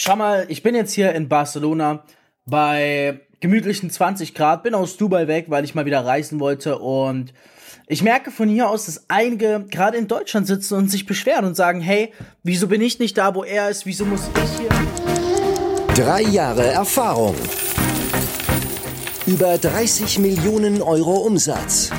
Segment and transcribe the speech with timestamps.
[0.00, 2.04] schau mal, ich bin jetzt hier in Barcelona
[2.46, 7.32] bei gemütlichen 20 Grad, bin aus Dubai weg, weil ich mal wieder reisen wollte und
[7.86, 11.56] ich merke von hier aus, dass einige gerade in Deutschland sitzen und sich beschweren und
[11.56, 14.68] sagen, hey, wieso bin ich nicht da, wo er ist, wieso muss ich hier?
[15.94, 17.34] Drei Jahre Erfahrung.
[19.26, 21.90] Über 30 Millionen Euro Umsatz.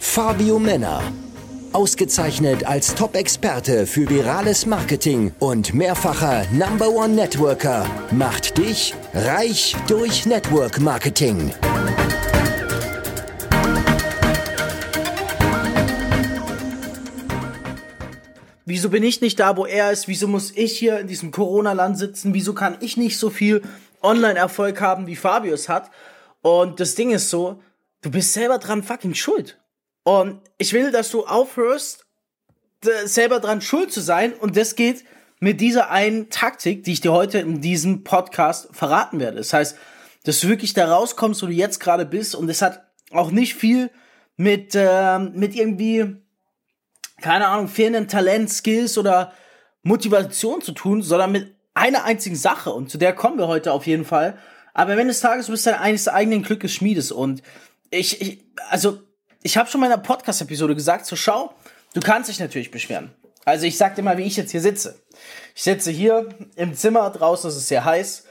[0.00, 1.02] Fabio Männer.
[1.74, 10.24] Ausgezeichnet als Top-Experte für virales Marketing und mehrfacher Number One Networker macht dich reich durch
[10.24, 11.52] Network Marketing.
[18.64, 20.06] Wieso bin ich nicht da, wo er ist?
[20.06, 22.34] Wieso muss ich hier in diesem Corona-Land sitzen?
[22.34, 23.62] Wieso kann ich nicht so viel
[24.00, 25.90] Online-Erfolg haben, wie Fabius hat?
[26.40, 27.60] Und das Ding ist so,
[28.02, 29.58] du bist selber dran fucking schuld.
[30.04, 32.04] Und ich will, dass du aufhörst,
[33.04, 34.34] selber dran schuld zu sein.
[34.34, 35.04] Und das geht
[35.40, 39.38] mit dieser einen Taktik, die ich dir heute in diesem Podcast verraten werde.
[39.38, 39.76] Das heißt,
[40.24, 42.34] dass du wirklich da rauskommst, wo du jetzt gerade bist.
[42.34, 43.90] Und es hat auch nicht viel
[44.36, 46.16] mit, äh, mit irgendwie,
[47.20, 49.32] keine Ahnung, fehlenden Talent, Skills oder
[49.82, 52.72] Motivation zu tun, sondern mit einer einzigen Sache.
[52.72, 54.38] Und zu der kommen wir heute auf jeden Fall.
[54.72, 57.12] Aber am Ende des Tages, du bist dein eines eigenen Glückes Schmiedes.
[57.12, 57.42] Und
[57.90, 58.98] ich, ich also
[59.44, 61.52] ich habe schon in einer Podcast-Episode gesagt, so schau,
[61.92, 63.12] du kannst dich natürlich beschweren.
[63.44, 64.98] Also ich sag dir mal, wie ich jetzt hier sitze.
[65.54, 68.24] Ich sitze hier im Zimmer, draußen ist es sehr heiß.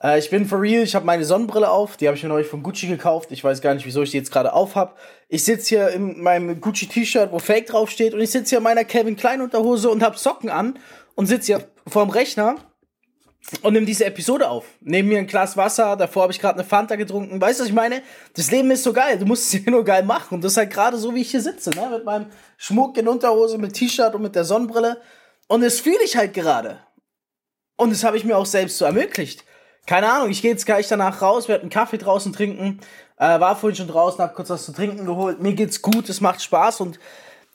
[0.00, 2.46] Äh, ich bin for real, ich habe meine Sonnenbrille auf, die habe ich mir neulich
[2.46, 3.32] von Gucci gekauft.
[3.32, 4.94] Ich weiß gar nicht, wieso ich die jetzt gerade auf habe.
[5.28, 8.64] Ich sitze hier in meinem Gucci T-Shirt, wo Fake draufsteht und ich sitze hier in
[8.64, 10.78] meiner Kevin Klein Unterhose und habe Socken an
[11.16, 12.54] und sitze hier vorm Rechner
[13.62, 14.64] und nimm diese Episode auf.
[14.80, 17.40] Neben mir ein Glas Wasser, davor habe ich gerade eine Fanta getrunken.
[17.40, 18.02] Weißt du, was ich meine?
[18.34, 20.36] Das Leben ist so geil, du musst es hier nur geil machen.
[20.36, 21.88] Und das ist halt gerade so, wie ich hier sitze, ne?
[21.90, 25.00] Mit meinem Schmuck in Unterhose, mit T-Shirt und mit der Sonnenbrille.
[25.48, 26.78] Und das fühle ich halt gerade.
[27.76, 29.44] Und das habe ich mir auch selbst so ermöglicht.
[29.86, 32.80] Keine Ahnung, ich gehe jetzt gleich danach raus, werde einen Kaffee draußen trinken.
[33.16, 35.40] Äh, war vorhin schon draußen, hab kurz was zu trinken geholt.
[35.40, 37.00] Mir geht's gut, es macht Spaß und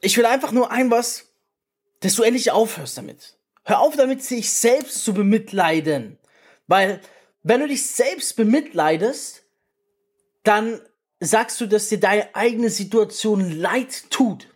[0.00, 1.26] ich will einfach nur ein was,
[2.00, 3.39] dass du endlich aufhörst damit.
[3.64, 6.18] Hör auf damit, sich selbst zu bemitleiden.
[6.66, 7.00] Weil,
[7.42, 9.42] wenn du dich selbst bemitleidest,
[10.42, 10.80] dann
[11.20, 14.48] sagst du, dass dir deine eigene Situation leid tut.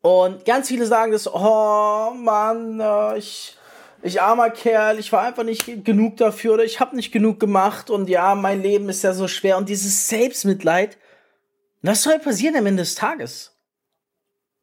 [0.00, 3.56] Und ganz viele sagen das, oh Mann, äh, ich,
[4.02, 7.90] ich armer Kerl, ich war einfach nicht genug dafür oder ich habe nicht genug gemacht
[7.90, 9.56] und ja, mein Leben ist ja so schwer.
[9.56, 10.98] Und dieses Selbstmitleid,
[11.82, 13.57] was soll passieren am Ende des Tages?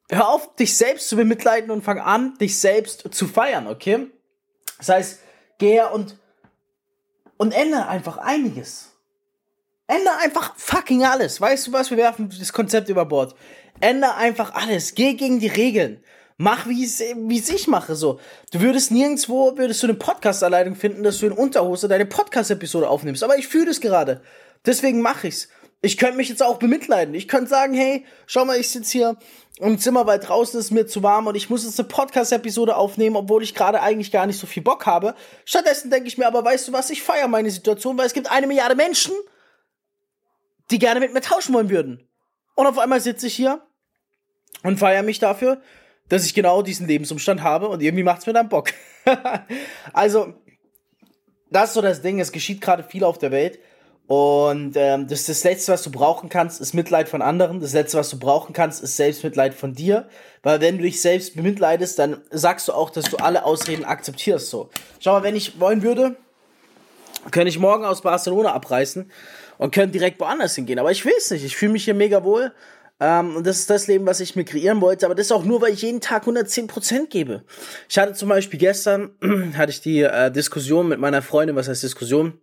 [0.09, 4.07] Hör auf, dich selbst zu bemitleiden und fang an, dich selbst zu feiern, okay?
[4.77, 5.19] Das heißt,
[5.57, 6.17] geh her und,
[7.37, 8.91] und ändere einfach einiges.
[9.87, 11.39] Ändere einfach fucking alles.
[11.39, 11.91] Weißt du was?
[11.91, 13.35] Wir werfen das Konzept über Bord.
[13.79, 14.95] Ändere einfach alles.
[14.95, 16.03] Geh gegen die Regeln.
[16.37, 18.19] Mach, wie es ich mache, so.
[18.51, 23.23] Du würdest nirgendwo, würdest du eine Podcast-Anleitung finden, dass du in Unterhose deine Podcast-Episode aufnimmst.
[23.23, 24.21] Aber ich fühle das gerade.
[24.65, 25.47] Deswegen mache ich's.
[25.85, 27.13] Ich könnte mich jetzt auch bemitleiden.
[27.13, 29.17] Ich könnte sagen, hey, schau mal, ich sitze hier
[29.59, 33.15] im Zimmer, weil draußen ist mir zu warm und ich muss jetzt eine Podcast-Episode aufnehmen,
[33.15, 35.13] obwohl ich gerade eigentlich gar nicht so viel Bock habe.
[35.45, 38.31] Stattdessen denke ich mir aber, weißt du was, ich feiere meine Situation, weil es gibt
[38.31, 39.13] eine Milliarde Menschen,
[40.71, 42.09] die gerne mit mir tauschen wollen würden.
[42.55, 43.61] Und auf einmal sitze ich hier
[44.63, 45.61] und feiere mich dafür,
[46.09, 48.71] dass ich genau diesen Lebensumstand habe und irgendwie macht es mir dann Bock.
[49.93, 50.33] also,
[51.51, 53.59] das ist so das Ding, es geschieht gerade viel auf der Welt
[54.07, 57.59] und ähm, das, das Letzte, was du brauchen kannst, ist Mitleid von anderen.
[57.59, 60.07] Das Letzte, was du brauchen kannst, ist Selbstmitleid von dir.
[60.43, 64.49] Weil wenn du dich selbst bemitleidest, dann sagst du auch, dass du alle Ausreden akzeptierst.
[64.49, 64.69] So.
[64.99, 66.15] Schau mal, wenn ich wollen würde,
[67.31, 69.09] könnte ich morgen aus Barcelona abreißen
[69.57, 70.77] und könnte direkt woanders hingehen.
[70.77, 71.43] Aber ich will es nicht.
[71.43, 72.53] Ich fühle mich hier mega wohl.
[72.99, 75.07] Ähm, und das ist das Leben, was ich mir kreieren wollte.
[75.07, 77.43] Aber das ist auch nur, weil ich jeden Tag 110% gebe.
[77.89, 79.15] Ich hatte zum Beispiel gestern,
[79.57, 82.39] hatte ich die äh, Diskussion mit meiner Freundin, was heißt Diskussion?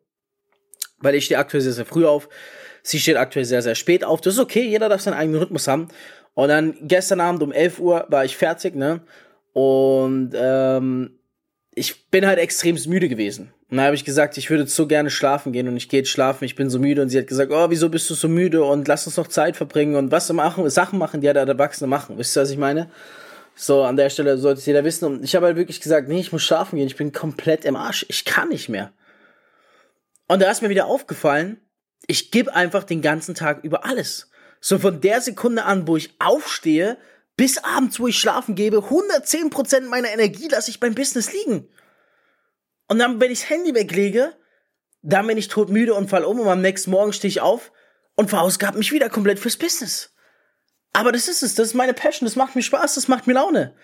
[1.02, 2.28] Weil ich stehe aktuell sehr, sehr früh auf.
[2.82, 4.20] Sie steht aktuell sehr, sehr spät auf.
[4.20, 5.88] Das ist okay, jeder darf seinen eigenen Rhythmus haben.
[6.34, 9.00] Und dann gestern Abend um 11 Uhr war ich fertig, ne?
[9.52, 11.18] Und ähm,
[11.74, 13.52] ich bin halt extrem müde gewesen.
[13.70, 16.10] Und dann habe ich gesagt, ich würde so gerne schlafen gehen und ich gehe jetzt
[16.10, 17.02] schlafen, ich bin so müde.
[17.02, 19.56] Und sie hat gesagt, oh, wieso bist du so müde und lass uns noch Zeit
[19.56, 22.18] verbringen und was machen, Sachen machen, die halt Erwachsene machen.
[22.18, 22.90] Wisst ihr, was ich meine?
[23.54, 25.06] So, an der Stelle sollte es jeder wissen.
[25.06, 27.76] Und ich habe halt wirklich gesagt, nee, ich muss schlafen gehen, ich bin komplett im
[27.76, 28.04] Arsch.
[28.08, 28.92] Ich kann nicht mehr.
[30.28, 31.60] Und da ist mir wieder aufgefallen,
[32.06, 34.30] ich gebe einfach den ganzen Tag über alles.
[34.60, 36.98] So von der Sekunde an, wo ich aufstehe,
[37.36, 41.68] bis abends, wo ich schlafen gebe, 110% meiner Energie lasse ich beim Business liegen.
[42.88, 44.36] Und dann, wenn ich das Handy weglege,
[45.02, 47.72] dann bin ich todmüde und fall um und am nächsten Morgen stehe ich auf
[48.14, 50.14] und verausgabe mich wieder komplett fürs Business.
[50.92, 53.32] Aber das ist es, das ist meine Passion, das macht mir Spaß, das macht mir
[53.32, 53.74] Laune.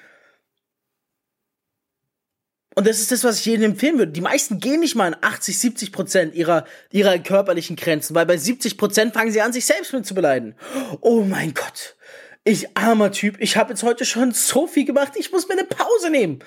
[2.79, 4.13] Und das ist das, was ich jedem empfehlen würde.
[4.13, 8.37] Die meisten gehen nicht mal in 80, 70 Prozent ihrer, ihrer körperlichen Grenzen, weil bei
[8.37, 10.55] 70 Prozent fangen sie an, sich selbst mit zu beleiden.
[11.01, 11.97] Oh mein Gott.
[12.45, 15.65] Ich armer Typ, ich habe jetzt heute schon so viel gemacht, ich muss mir eine
[15.65, 16.39] Pause nehmen.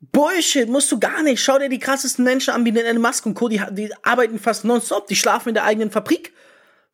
[0.00, 1.42] Bullshit, musst du gar nicht.
[1.42, 4.66] Schau dir die krassesten Menschen an, wie Elon Musk und Co., die, die arbeiten fast
[4.66, 6.34] nonstop, die schlafen in der eigenen Fabrik.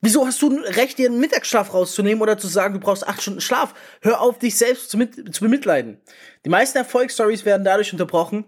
[0.00, 3.20] Wieso hast du ein Recht, dir einen Mittagsschlaf rauszunehmen oder zu sagen, du brauchst acht
[3.20, 3.74] Stunden Schlaf?
[4.00, 6.00] Hör auf, dich selbst zu, mit, zu bemitleiden.
[6.44, 8.44] Die meisten Erfolgsstories werden dadurch unterbrochen,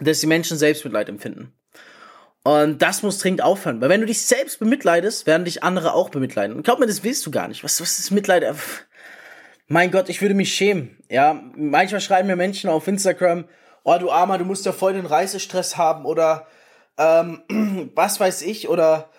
[0.00, 1.52] dass die Menschen Selbstmitleid empfinden.
[2.42, 3.80] Und das muss dringend aufhören.
[3.80, 6.56] Weil wenn du dich selbst bemitleidest, werden dich andere auch bemitleiden.
[6.56, 7.64] Und glaub mir, das willst du gar nicht.
[7.64, 8.44] Was, was ist Mitleid?
[9.66, 10.98] Mein Gott, ich würde mich schämen.
[11.08, 13.46] Ja, manchmal schreiben mir Menschen auf Instagram,
[13.82, 16.46] oh du Armer, du musst ja voll den Reisestress haben oder
[16.98, 17.42] ähm,
[17.94, 19.10] was weiß ich oder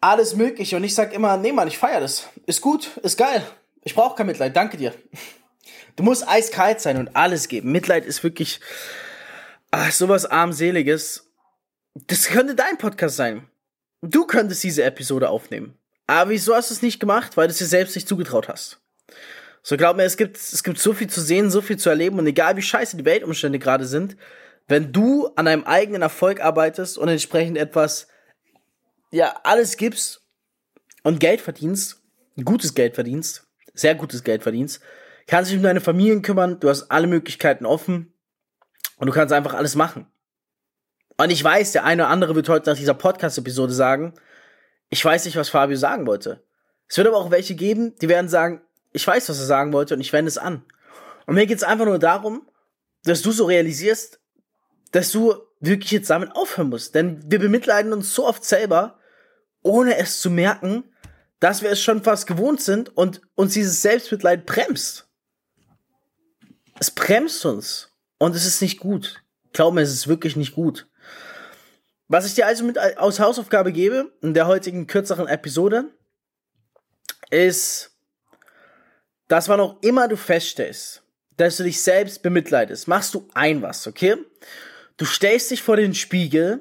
[0.00, 0.76] alles mögliche.
[0.76, 2.28] Und ich sag immer, nee Mann, ich feier das.
[2.46, 3.42] Ist gut, ist geil.
[3.82, 4.94] Ich brauche kein Mitleid, danke dir.
[5.96, 7.70] Du musst eiskalt sein und alles geben.
[7.70, 8.58] Mitleid ist wirklich,
[9.76, 11.32] Ach, sowas armseliges.
[12.06, 13.48] Das könnte dein Podcast sein.
[14.02, 15.76] Du könntest diese Episode aufnehmen.
[16.06, 17.36] Aber wieso hast du es nicht gemacht?
[17.36, 18.80] Weil du es dir selbst nicht zugetraut hast.
[19.64, 22.20] So glaub mir, es gibt, es gibt so viel zu sehen, so viel zu erleben
[22.20, 24.16] und egal wie scheiße die Weltumstände gerade sind,
[24.68, 28.06] wenn du an deinem eigenen Erfolg arbeitest und entsprechend etwas,
[29.10, 30.22] ja, alles gibst
[31.02, 32.00] und Geld verdienst,
[32.44, 34.82] gutes Geld verdienst, sehr gutes Geld verdienst,
[35.26, 38.13] kannst dich um deine Familien kümmern, du hast alle Möglichkeiten offen,
[38.96, 40.06] und du kannst einfach alles machen.
[41.16, 44.14] Und ich weiß, der eine oder andere wird heute nach dieser Podcast-Episode sagen,
[44.90, 46.42] ich weiß nicht, was Fabio sagen wollte.
[46.88, 48.62] Es wird aber auch welche geben, die werden sagen,
[48.92, 50.64] ich weiß, was er sagen wollte und ich wende es an.
[51.26, 52.48] Und mir geht es einfach nur darum,
[53.04, 54.20] dass du so realisierst,
[54.92, 56.94] dass du wirklich jetzt damit aufhören musst.
[56.94, 58.98] Denn wir bemitleiden uns so oft selber,
[59.62, 60.84] ohne es zu merken,
[61.40, 65.08] dass wir es schon fast gewohnt sind und uns dieses Selbstmitleid bremst.
[66.78, 67.93] Es bremst uns.
[68.18, 69.22] Und es ist nicht gut.
[69.52, 70.86] Glaub mir, es ist wirklich nicht gut.
[72.08, 75.90] Was ich dir also mit aus Hausaufgabe gebe in der heutigen kürzeren Episode
[77.30, 77.92] ist,
[79.28, 81.02] dass wann auch immer du feststellst,
[81.36, 84.16] dass du dich selbst bemitleidest, machst du ein was, okay?
[84.96, 86.60] Du stellst dich vor den Spiegel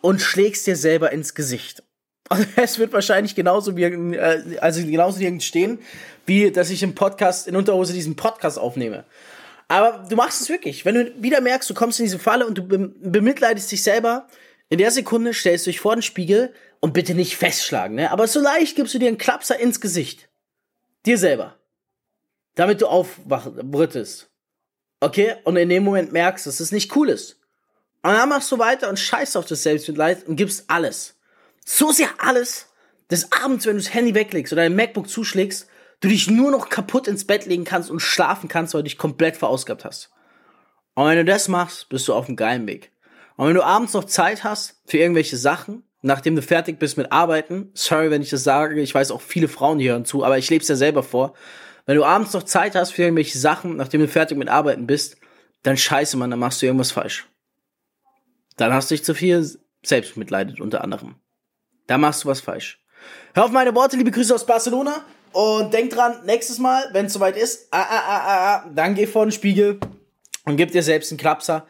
[0.00, 1.82] und schlägst dir selber ins Gesicht.
[2.30, 5.78] Und es wird wahrscheinlich genauso wie, äh, also genauso nirgends stehen,
[6.26, 9.06] wie dass ich im Podcast in Unterhose diesen Podcast aufnehme.
[9.68, 10.84] Aber du machst es wirklich.
[10.84, 14.26] Wenn du wieder merkst, du kommst in diese Falle und du bemitleidest dich selber,
[14.70, 18.10] in der Sekunde stellst du dich vor den Spiegel und bitte nicht festschlagen, ne?
[18.10, 20.28] Aber so leicht gibst du dir einen Klapser ins Gesicht.
[21.06, 21.56] Dir selber.
[22.54, 24.30] Damit du aufbrittest.
[25.00, 25.36] Okay?
[25.44, 27.38] Und in dem Moment merkst, dass es nicht cool ist.
[28.02, 31.16] Und dann machst du weiter und scheißt auf das Selbstmitleid und gibst alles.
[31.64, 32.66] So sehr alles,
[33.08, 35.68] dass abends, wenn du das Handy weglegst oder dein MacBook zuschlägst,
[36.00, 38.98] du dich nur noch kaputt ins Bett legen kannst und schlafen kannst, weil du dich
[38.98, 40.10] komplett verausgabt hast.
[40.94, 42.92] Und wenn du das machst, bist du auf dem geilen Weg.
[43.36, 47.12] Und wenn du abends noch Zeit hast für irgendwelche Sachen, nachdem du fertig bist mit
[47.12, 50.38] Arbeiten, sorry, wenn ich das sage, ich weiß auch viele Frauen, die hören zu, aber
[50.38, 51.34] ich lebe es ja selber vor.
[51.86, 55.16] Wenn du abends noch Zeit hast für irgendwelche Sachen, nachdem du fertig mit Arbeiten bist,
[55.62, 57.28] dann scheiße, man, dann machst du irgendwas falsch.
[58.56, 61.14] Dann hast du dich zu viel selbst mitleidet, unter anderem.
[61.86, 62.84] Da machst du was falsch.
[63.34, 65.04] Hör auf meine Worte, liebe Grüße aus Barcelona.
[65.32, 68.94] Und denk dran, nächstes Mal, wenn es soweit ist, ah, ah, ah, ah, ah, dann
[68.94, 69.78] geh vor den Spiegel
[70.44, 71.66] und gib dir selbst einen Klapser,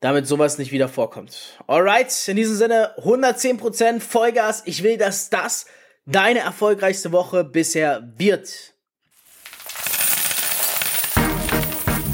[0.00, 1.58] damit sowas nicht wieder vorkommt.
[1.66, 4.62] Alright, in diesem Sinne 110% Vollgas.
[4.66, 5.66] Ich will, dass das
[6.06, 8.74] deine erfolgreichste Woche bisher wird.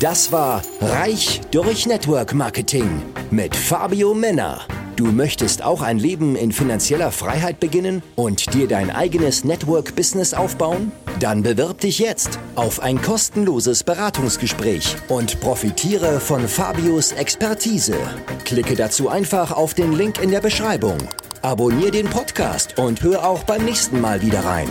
[0.01, 4.67] Das war Reich durch Network Marketing mit Fabio Männer.
[4.97, 10.93] Du möchtest auch ein Leben in finanzieller Freiheit beginnen und dir dein eigenes Network-Business aufbauen?
[11.19, 17.97] Dann bewirb dich jetzt auf ein kostenloses Beratungsgespräch und profitiere von Fabios Expertise.
[18.45, 20.99] Klicke dazu einfach auf den Link in der Beschreibung.
[21.43, 24.69] Abonnier den Podcast und hör auch beim nächsten Mal wieder rein.